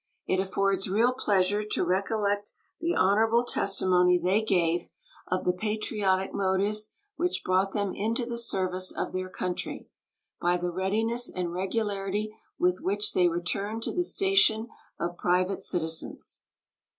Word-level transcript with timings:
It 0.25 0.39
affords 0.39 0.89
real 0.89 1.13
pleasure 1.13 1.63
to 1.63 1.83
recollect 1.85 2.51
the 2.79 2.95
honorable 2.95 3.43
testimony 3.45 4.17
they 4.17 4.41
gave 4.41 4.89
of 5.27 5.43
the 5.45 5.53
patriotic 5.53 6.33
motives 6.33 6.89
which 7.17 7.43
brought 7.45 7.73
them 7.73 7.93
into 7.93 8.25
the 8.25 8.39
service 8.39 8.91
of 8.91 9.13
their 9.13 9.29
country, 9.29 9.89
by 10.41 10.57
the 10.57 10.71
readiness 10.71 11.29
and 11.31 11.53
regularity 11.53 12.35
with 12.57 12.79
which 12.81 13.13
they 13.13 13.27
returned 13.27 13.83
to 13.83 13.93
the 13.93 14.03
station 14.03 14.69
of 14.99 15.17
private 15.19 15.61
citizens. 15.61 16.39